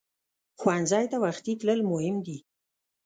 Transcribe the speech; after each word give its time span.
ښوونځی 0.59 1.05
ته 1.11 1.17
وختي 1.23 1.53
تلل 1.59 1.79
مهم 1.91 2.15
دي 2.25 2.37